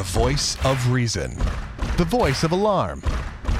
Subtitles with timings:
[0.00, 1.36] The voice of reason.
[1.98, 3.02] The voice of alarm.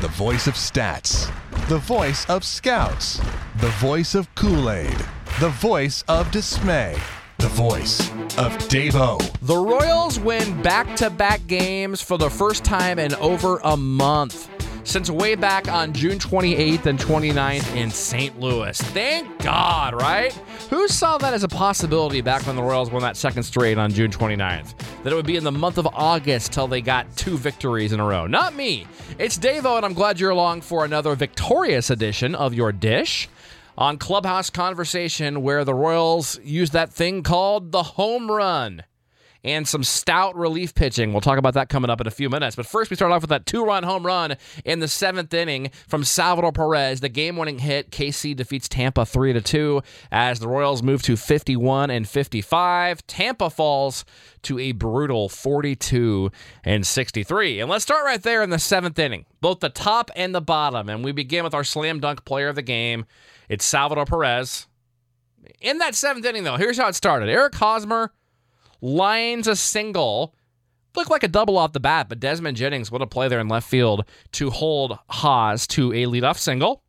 [0.00, 1.30] The voice of stats.
[1.68, 3.20] The voice of scouts.
[3.58, 4.96] The voice of Kool Aid.
[5.38, 6.96] The voice of dismay.
[7.36, 8.08] The voice
[8.38, 9.20] of Davo.
[9.42, 14.48] The Royals win back to back games for the first time in over a month
[14.90, 18.40] since way back on June 28th and 29th in St.
[18.40, 18.76] Louis.
[18.76, 20.32] Thank God, right?
[20.68, 23.92] Who saw that as a possibility back when the Royals won that second straight on
[23.92, 24.74] June 29th?
[25.04, 28.00] That it would be in the month of August till they got two victories in
[28.00, 28.26] a row.
[28.26, 28.84] Not me.
[29.16, 33.28] It's Davo, and I'm glad you're along for another victorious edition of your dish
[33.78, 38.82] on Clubhouse Conversation, where the Royals use that thing called the home run
[39.42, 41.12] and some stout relief pitching.
[41.12, 42.56] We'll talk about that coming up in a few minutes.
[42.56, 45.70] But first, we start off with that two run home run in the seventh inning
[45.88, 47.90] from Salvador Perez, the game winning hit.
[47.90, 53.06] KC defeats Tampa 3 to 2 as the Royals move to 51 and 55.
[53.06, 54.04] Tampa falls
[54.42, 56.30] to a brutal 42
[56.64, 57.60] and 63.
[57.60, 60.88] And let's start right there in the seventh inning, both the top and the bottom.
[60.88, 63.06] And we begin with our slam dunk player of the game.
[63.48, 64.66] It's Salvador Perez.
[65.60, 68.12] In that seventh inning, though, here's how it started Eric Hosmer
[68.80, 70.34] lines a single.
[70.96, 73.48] Looked like a double off the bat, but Desmond Jennings would have played there in
[73.48, 76.82] left field to hold Hos to a leadoff single.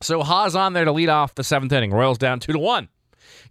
[0.00, 1.92] So Hos on there to lead off the seventh inning.
[1.92, 2.88] Royals down two to one.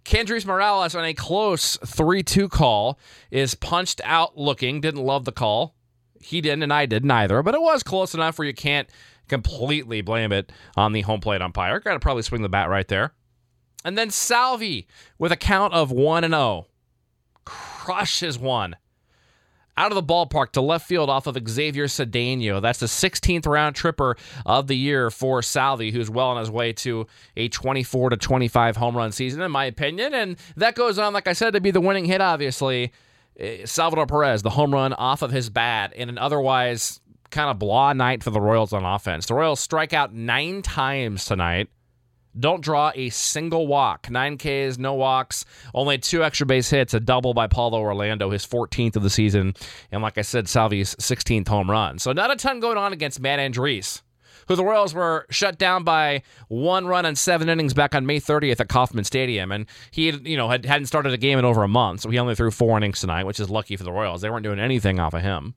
[0.04, 2.98] Kendrys Morales on a close 3 2 call
[3.30, 4.80] is punched out looking.
[4.80, 5.74] Didn't love the call.
[6.20, 8.88] He didn't, and I didn't either, but it was close enough where you can't
[9.28, 11.80] completely blame it on the home plate umpire.
[11.80, 13.12] Got to probably swing the bat right there.
[13.84, 14.86] And then Salvi
[15.18, 16.66] with a count of 1 and 0
[17.80, 18.76] crushes one
[19.74, 22.60] out of the ballpark to left field off of Xavier Cedeno.
[22.60, 26.74] That's the 16th round tripper of the year for Salvi, who's well on his way
[26.74, 27.06] to
[27.38, 30.12] a 24 to 25 home run season, in my opinion.
[30.12, 32.92] And that goes on, like I said, to be the winning hit, obviously.
[33.38, 37.58] Eh, Salvador Perez, the home run off of his bat in an otherwise kind of
[37.58, 39.24] blah night for the Royals on offense.
[39.24, 41.70] The Royals strike out nine times tonight.
[42.38, 44.08] Don't draw a single walk.
[44.10, 48.46] Nine Ks, no walks, only two extra base hits, a double by Paulo Orlando, his
[48.46, 49.54] 14th of the season,
[49.90, 51.98] and like I said, Salvi's 16th home run.
[51.98, 54.02] So not a ton going on against Matt Andriese,
[54.46, 58.20] who the Royals were shut down by one run and seven innings back on May
[58.20, 61.64] 30th at Kauffman Stadium, and he you know had, hadn't started a game in over
[61.64, 64.20] a month, so he only threw four innings tonight, which is lucky for the Royals.
[64.20, 65.54] They weren't doing anything off of him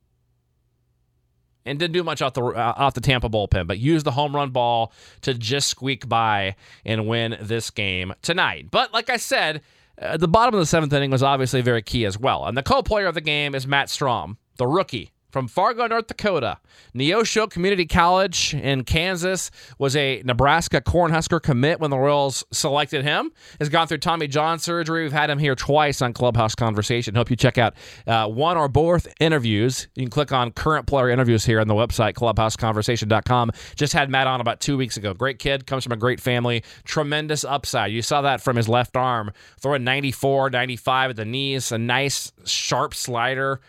[1.65, 4.35] and didn't do much off the uh, off the Tampa bullpen, but used the home
[4.35, 4.91] run ball
[5.21, 8.67] to just squeak by and win this game tonight.
[8.69, 9.61] But like I said,
[10.01, 12.63] uh, the bottom of the seventh inning was obviously very key as well, and the
[12.63, 16.59] co-player of the game is Matt Strahm, the rookie from Fargo, North Dakota.
[16.95, 19.49] Neosho Community College in Kansas
[19.79, 23.31] was a Nebraska Cornhusker commit when the Royals selected him.
[23.59, 25.01] Has gone through Tommy John surgery.
[25.01, 27.15] We've had him here twice on Clubhouse Conversation.
[27.15, 27.73] Hope you check out
[28.05, 29.87] uh, one or both interviews.
[29.95, 33.51] You can click on current player interviews here on the website, clubhouseconversation.com.
[33.75, 35.15] Just had Matt on about two weeks ago.
[35.15, 37.91] Great kid, comes from a great family, tremendous upside.
[37.91, 42.31] You saw that from his left arm, throwing 94, 95 at the knees, a nice,
[42.45, 43.59] sharp slider.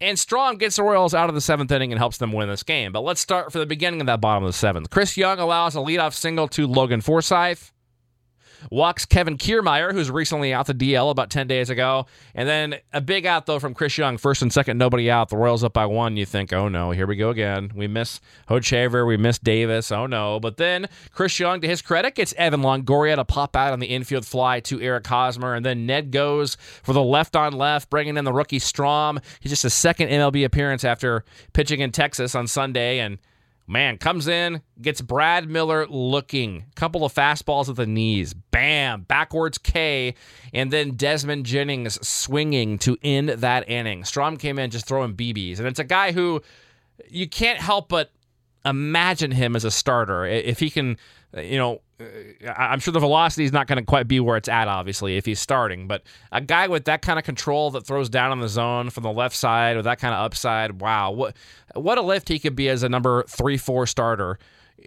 [0.00, 2.62] And Strahm gets the Royals out of the seventh inning and helps them win this
[2.62, 2.92] game.
[2.92, 4.90] But let's start for the beginning of that bottom of the seventh.
[4.90, 7.70] Chris Young allows a leadoff single to Logan Forsythe
[8.70, 12.06] walks Kevin Kiermaier, who's recently out the DL about 10 days ago.
[12.34, 14.18] And then a big out, though, from Chris Young.
[14.18, 15.28] First and second, nobody out.
[15.28, 16.16] The Royals up by one.
[16.16, 17.72] You think, oh no, here we go again.
[17.74, 19.06] We miss Hochevar.
[19.06, 19.92] We miss Davis.
[19.92, 20.40] Oh no.
[20.40, 23.86] But then Chris Young, to his credit, gets Evan Longoria to pop out on the
[23.86, 25.54] infield fly to Eric Hosmer.
[25.54, 29.22] And then Ned goes for the left on left, bringing in the rookie Strahm.
[29.40, 32.98] He's just a second MLB appearance after pitching in Texas on Sunday.
[32.98, 33.18] And
[33.70, 36.64] Man, comes in, gets Brad Miller looking.
[36.74, 38.32] Couple of fastballs at the knees.
[38.32, 40.14] Bam, backwards K,
[40.54, 44.04] and then Desmond Jennings swinging to end that inning.
[44.04, 46.40] Strahm came in just throwing BBs, and it's a guy who
[47.10, 48.10] you can't help but
[48.64, 50.96] imagine him as a starter if he can
[51.36, 54.36] uh, you know, uh, I'm sure the velocity is not going to quite be where
[54.36, 55.86] it's at, obviously, if he's starting.
[55.86, 56.02] But
[56.32, 59.12] a guy with that kind of control that throws down on the zone from the
[59.12, 61.36] left side with that kind of upside, wow, what
[61.74, 64.38] what a lift he could be as a number three, four starter.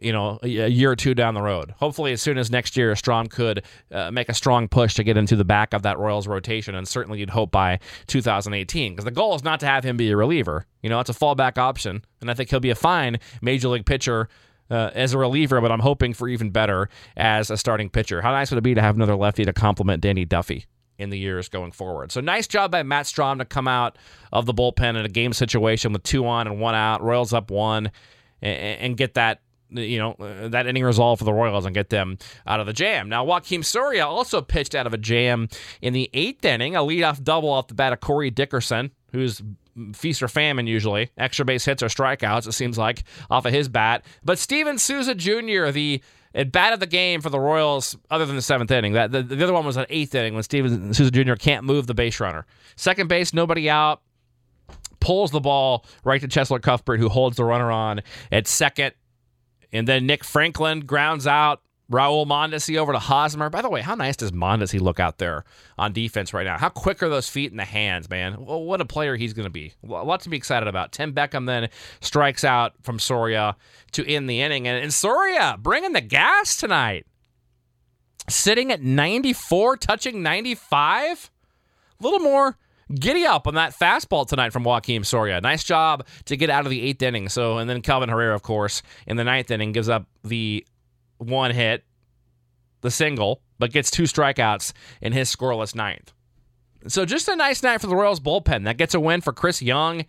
[0.02, 1.72] You know, a year or two down the road.
[1.78, 5.18] Hopefully, as soon as next year, Strahm could uh, make a strong push to get
[5.18, 9.12] into the back of that Royals rotation, and certainly you'd hope by 2018, because the
[9.12, 10.66] goal is not to have him be a reliever.
[10.82, 13.86] You know, it's a fallback option, and I think he'll be a fine major league
[13.86, 14.30] pitcher
[14.70, 18.22] uh, as a reliever, but I'm hoping for even better as a starting pitcher.
[18.22, 20.66] How nice would it be to have another lefty to complement Danny Duffy?
[21.02, 22.12] in the years going forward.
[22.12, 23.98] So nice job by Matt Strahm to come out
[24.32, 27.50] of the bullpen in a game situation with two on and one out, Royals up
[27.50, 27.92] one,
[28.40, 31.90] and, and get that you know uh, that inning resolve for the Royals and get
[31.90, 33.10] them out of the jam.
[33.10, 35.50] Now Joakim Soria also pitched out of a jam
[35.82, 39.42] in the eighth inning, a leadoff double off the bat of Corey Dickerson who's
[39.94, 41.12] feast or famine usually.
[41.18, 44.06] Extra base hits or strikeouts, it seems like, off of his bat.
[44.24, 46.02] But Steven Souza Jr., the
[46.34, 48.94] at bat of the game for the Royals, other than the seventh inning.
[48.94, 51.34] That the, the other one was an eighth inning when Steven Souza Jr.
[51.34, 52.46] can't move the base runner.
[52.78, 54.02] Second base, nobody out.
[55.02, 58.02] Pulls the ball right to Cheslor Cuthbert, who holds the runner on
[58.32, 58.94] at second.
[59.74, 63.50] And then Nick Franklin grounds out Raul Mondesi over to Hosmer.
[63.50, 65.44] By the way, how nice does Mondesi look out there
[65.78, 66.58] on defense right now?
[66.58, 68.46] How quick are those feet and the hands, man?
[68.46, 69.74] Well, what a player he's going to be.
[69.84, 70.94] A lot to be excited about.
[70.94, 71.70] Tim Beckham then
[72.00, 73.58] strikes out from Soria
[73.92, 74.68] to end the inning.
[74.68, 77.06] And, and Soria bringing the gas tonight.
[78.30, 81.30] Sitting at 94, touching 95.
[82.00, 82.58] A little more
[82.96, 85.42] giddy up on that fastball tonight from Joakim Soria.
[85.42, 87.30] Nice job to get out of the eighth inning.
[87.30, 90.66] So, and then Kelvin Herrera, of course, in the ninth inning gives up the
[91.18, 91.84] one hit,
[92.82, 96.14] the single, but gets two strikeouts in his scoreless ninth.
[96.88, 98.66] So just a nice night for the Royals bullpen.
[98.66, 100.06] That gets a win for Chris Young.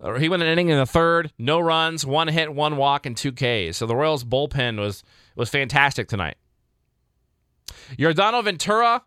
[0.00, 3.16] Uh, he went an inning in the third, no runs, one hit, one walk, and
[3.16, 3.76] two Ks.
[3.76, 5.02] So the Royals bullpen was
[5.34, 6.36] was fantastic tonight.
[7.98, 9.02] Yordano Ventura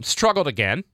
[0.00, 0.84] struggled again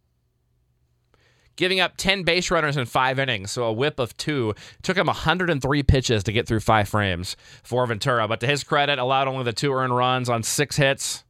[1.56, 4.50] giving up 10 base runners in five innings, so a whip of two.
[4.50, 8.64] It took him 103 pitches to get through five frames for Ventura, but to his
[8.64, 11.24] credit, allowed only the two earned runs on six hits,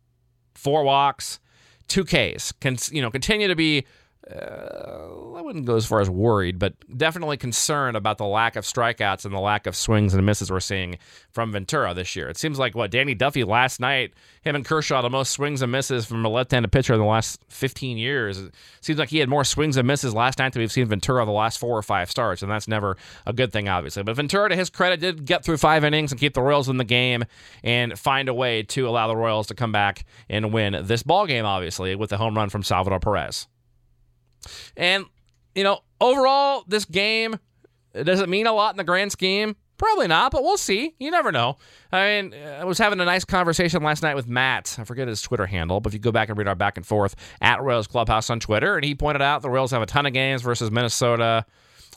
[0.54, 1.40] four walks,
[1.88, 2.52] two Ks.
[2.52, 3.86] Can you know continue to be
[4.30, 8.64] uh, I wouldn't go as far as worried, but definitely concerned about the lack of
[8.64, 10.98] strikeouts and the lack of swings and misses we're seeing
[11.30, 12.28] from Ventura this year.
[12.28, 15.70] It seems like what Danny Duffy last night, him and Kershaw, the most swings and
[15.70, 18.38] misses from a left-handed pitcher in the last 15 years.
[18.38, 21.26] It seems like he had more swings and misses last night than we've seen Ventura
[21.26, 24.02] the last four or five starts, and that's never a good thing, obviously.
[24.04, 26.78] But Ventura, to his credit, did get through five innings and keep the Royals in
[26.78, 27.24] the game
[27.62, 31.26] and find a way to allow the Royals to come back and win this ball
[31.26, 33.48] game, obviously, with the home run from Salvador Perez.
[34.76, 35.06] And,
[35.54, 37.38] you know, overall, this game,
[37.94, 39.56] does it mean a lot in the grand scheme?
[39.76, 40.94] Probably not, but we'll see.
[41.00, 41.58] You never know.
[41.90, 44.76] I mean, I was having a nice conversation last night with Matt.
[44.78, 46.86] I forget his Twitter handle, but if you go back and read our back and
[46.86, 50.06] forth at Royals Clubhouse on Twitter, and he pointed out the Royals have a ton
[50.06, 51.44] of games versus Minnesota,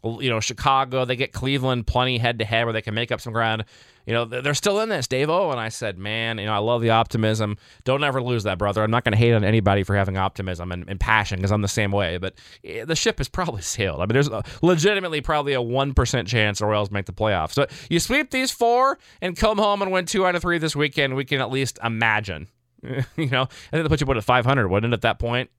[0.03, 1.05] you know, Chicago.
[1.05, 3.63] They get Cleveland plenty head to head where they can make up some ground
[4.07, 5.51] you know, they're still in this, Dave O.
[5.51, 7.57] And I said, man, you know, I love the optimism.
[7.83, 8.81] Don't ever lose that, brother.
[8.81, 11.61] I'm not going to hate on anybody for having optimism and, and passion because I'm
[11.61, 12.17] the same way.
[12.17, 13.99] But eh, the ship has probably sailed.
[13.99, 14.29] I mean, there's
[14.61, 17.51] legitimately probably a 1% chance the Royals make the playoffs.
[17.51, 20.75] So you sweep these four and come home and win two out of three this
[20.75, 22.47] weekend, we can at least imagine.
[22.81, 25.49] you know, I think they put you put at 500, wouldn't it, at that point?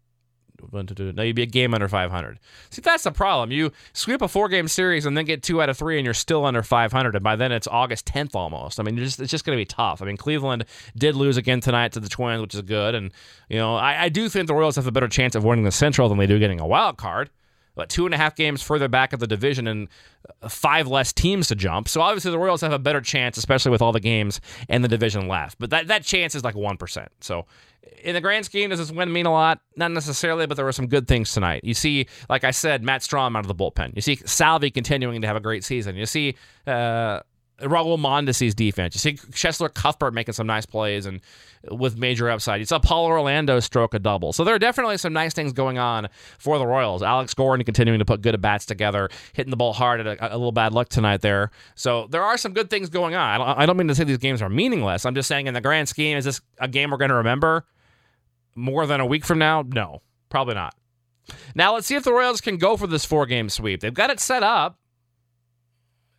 [0.72, 2.38] Now you'd be a game under 500.
[2.70, 3.52] See, that's the problem.
[3.52, 6.14] You sweep a four game series and then get two out of three, and you're
[6.14, 7.14] still under 500.
[7.14, 8.80] And by then it's August 10th almost.
[8.80, 10.02] I mean, it's just, it's just going to be tough.
[10.02, 10.64] I mean, Cleveland
[10.96, 12.94] did lose again tonight to the Twins, which is good.
[12.94, 13.12] And,
[13.48, 15.72] you know, I, I do think the Royals have a better chance of winning the
[15.72, 17.30] Central than they do getting a wild card.
[17.78, 19.86] But two and a half games further back of the division and
[20.48, 21.88] five less teams to jump.
[21.88, 24.88] So obviously the Royals have a better chance, especially with all the games in the
[24.88, 25.60] division left.
[25.60, 27.06] But that, that chance is like 1%.
[27.20, 27.46] So
[28.02, 29.60] in the grand scheme, does this win mean a lot?
[29.76, 31.62] Not necessarily, but there were some good things tonight.
[31.62, 33.94] You see, like I said, Matt Strahm out of the bullpen.
[33.94, 35.94] You see Salvi continuing to have a great season.
[35.94, 36.34] You see
[36.66, 37.20] uh,
[37.60, 38.94] Raul Mondesi's defense.
[38.94, 41.20] You see Cheslor Cuthbert making some nice plays and
[41.70, 42.60] with major upside.
[42.60, 44.32] You saw Paul Orlando stroke a double.
[44.32, 46.08] So there are definitely some nice things going on
[46.38, 47.02] for the Royals.
[47.02, 50.34] Alex Gordon continuing to put good at bats together, hitting the ball hard at a,
[50.34, 51.50] a, little bad luck tonight there.
[51.74, 53.28] So there are some good things going on.
[53.28, 55.04] I don't, I don't mean to say these games are meaningless.
[55.04, 57.64] I'm just saying in the grand scheme, is this a game we're going to remember?
[58.58, 59.62] more than a week from now?
[59.62, 60.74] No, probably not.
[61.54, 63.80] Now let's see if the Royals can go for this four game sweep.
[63.80, 64.78] They've got it set up.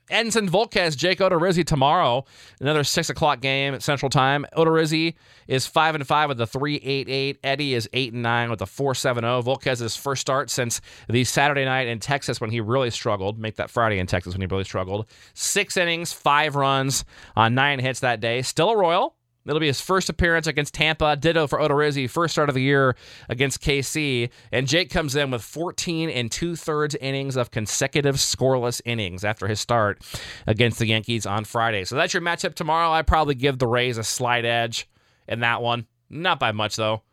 [0.10, 2.26] Edinson Volquez, Jake Odorizzi tomorrow.
[2.60, 4.46] Another six o'clock game at Central Time.
[4.56, 5.16] Odorizzi
[5.48, 7.40] is five and five with a three eight eight.
[7.44, 9.42] Eddie is eight and nine with a four seven oh.
[9.42, 9.56] zero.
[9.56, 13.40] Volquez's first start since the Saturday night in Texas when he really struggled.
[13.40, 15.06] Make that Friday in Texas when he really struggled.
[15.34, 18.42] Six innings, five runs on nine hits that day.
[18.42, 19.16] Still a Royal.
[19.46, 21.16] It'll be his first appearance against Tampa.
[21.16, 22.96] Ditto for Odorizzi, first start of the year
[23.30, 24.30] against KC.
[24.52, 29.48] And Jake comes in with 14 and two thirds innings of consecutive scoreless innings after
[29.48, 30.04] his start
[30.46, 31.86] against the Yankees on Friday.
[31.86, 32.92] So that's your matchup tomorrow.
[32.92, 34.88] I probably give the Rays a slight edge
[35.28, 35.88] in that one.
[36.10, 37.04] Not by much, though.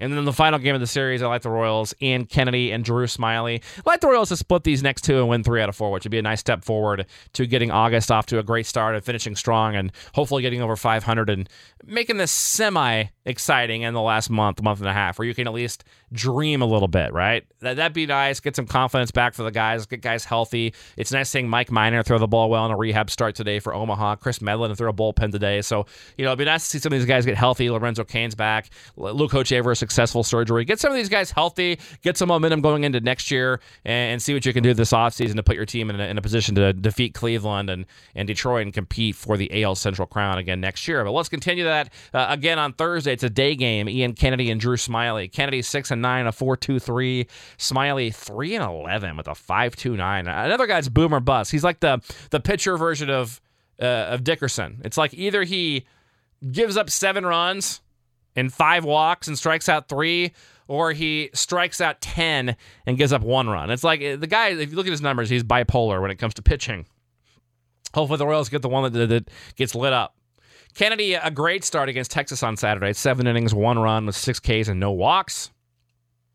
[0.00, 2.82] And then the final game of the series, I like the Royals, Ian Kennedy and
[2.82, 3.62] Drew Smyly.
[3.76, 5.90] I like the Royals to split these next two and win three out of four,
[5.92, 8.94] which would be a nice step forward to getting August off to a great start
[8.94, 11.48] and finishing strong and hopefully getting over 500 and
[11.84, 15.46] making this semi exciting in the last month, month and a half, where you can
[15.46, 17.44] at least dream a little bit, right?
[17.60, 18.40] That, that'd be nice.
[18.40, 20.74] Get some confidence back for the guys, get guys healthy.
[20.96, 23.74] It's nice seeing Mike Minor throw the ball well in a rehab start today for
[23.74, 24.16] Omaha.
[24.16, 25.62] Kris Medlen throw a bullpen today.
[25.62, 27.70] So, you know, it'd be nice to see some of these guys get healthy.
[27.70, 28.70] Lorenzo Cain's back.
[28.96, 30.64] Luke Hochevar successful surgery.
[30.64, 34.22] Get some of these guys healthy, get some momentum going into next year, and, and
[34.22, 36.22] see what you can do this offseason to put your team in a, in a
[36.22, 40.60] position to defeat Cleveland and, and Detroit and compete for the AL Central crown again
[40.60, 41.04] next year.
[41.04, 43.12] But let's continue that uh, again on Thursday.
[43.12, 43.88] It's a day game.
[43.88, 45.30] Ian Kennedy and Drew Smyly.
[45.30, 47.26] Kennedy six and nine, a four two three.
[47.58, 50.28] Smyly three and eleven with a five two nine.
[50.28, 51.50] Another guy's boomer bust.
[51.50, 53.40] He's like the the pitcher version of
[53.82, 54.80] uh, of Dickerson.
[54.84, 55.84] It's like either he
[56.52, 57.80] gives up seven runs
[58.36, 60.32] and five walks and strikes out three,
[60.68, 62.56] or he strikes out 10
[62.86, 63.70] and gives up one run.
[63.70, 66.34] It's like the guy, if you look at his numbers, he's bipolar when it comes
[66.34, 66.86] to pitching.
[67.94, 70.16] Hopefully, the Royals get the one that, that gets lit up.
[70.74, 72.92] Kennedy, a great start against Texas on Saturday.
[72.92, 75.50] Seven innings, one run with six Ks and no walks.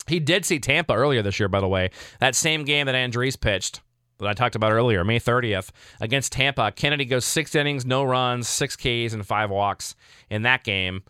[0.08, 1.92] He did see Tampa earlier this year, by the way.
[2.20, 3.82] That same game that Andriese pitched
[4.20, 6.72] that I talked about earlier, May 30th, against Tampa.
[6.72, 9.96] Kennedy goes six innings, no runs, six Ks, and five walks
[10.30, 11.04] in that game.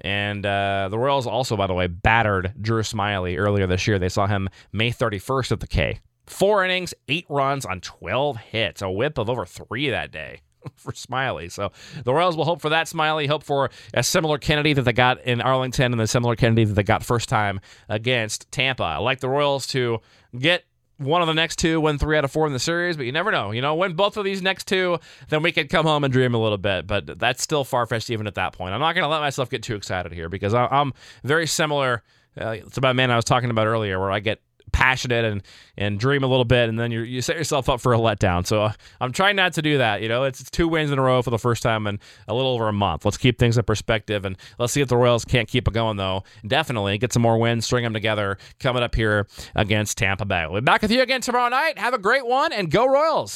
[0.00, 3.98] And uh, the Royals also, by the way, battered Drew Smyly earlier this year.
[3.98, 6.00] They saw him May 31st at the K.
[6.26, 10.40] Four innings, eight runs on 12 hits, a whip of over three that day
[10.76, 11.50] for Smyly.
[11.50, 11.72] So
[12.04, 15.20] the Royals will hope for that Smyly, hope for a similar Kennedy that they got
[15.24, 18.84] in Arlington and the similar Kennedy that they got first time against Tampa.
[18.84, 20.00] I like the Royals to
[20.38, 20.64] get
[21.02, 23.12] one of the next two, win three out of four in the series, but you
[23.12, 23.50] never know.
[23.50, 26.34] You know, win both of these next two, then we could come home and dream
[26.34, 26.86] a little bit.
[26.86, 28.74] But that's still far fetched even at that point.
[28.74, 30.92] I'm not going to let myself get too excited here because I'm
[31.24, 32.02] very similar
[32.36, 34.40] uh, to my man I was talking about earlier, where I get
[34.72, 35.42] passionate and
[35.76, 38.46] and dream a little bit, and then you you set yourself up for a letdown.
[38.46, 40.02] So uh, I'm trying not to do that.
[40.02, 41.98] You know, it's, it's, two wins in a row for the first time in
[42.28, 43.04] a little over a month.
[43.04, 45.96] Let's keep things in perspective, and let's see if the Royals can't keep it going
[45.96, 46.24] though.
[46.46, 50.46] Definitely get some more wins, string them together coming up here against Tampa Bay.
[50.48, 51.78] We'll be back with you again tomorrow night.
[51.78, 53.32] Have a great one, and go Royals.